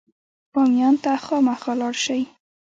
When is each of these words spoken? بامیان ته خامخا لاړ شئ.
بامیان 0.53 0.95
ته 1.03 1.11
خامخا 1.25 1.73
لاړ 1.79 1.95
شئ. 2.03 2.21